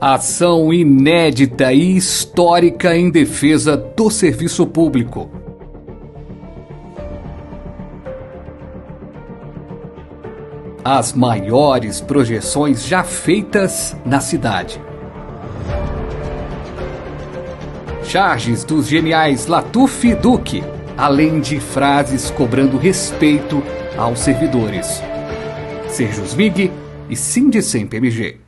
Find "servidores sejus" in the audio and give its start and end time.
24.18-26.34